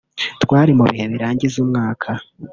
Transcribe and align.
twari 0.43 0.71
mu 0.77 0.83
bihe 0.91 1.05
birangiza 1.13 1.55
umwaka 1.63 2.09